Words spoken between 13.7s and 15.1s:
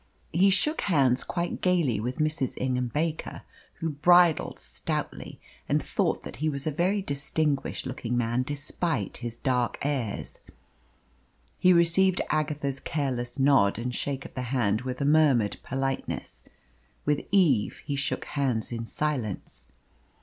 and shake of the hand with a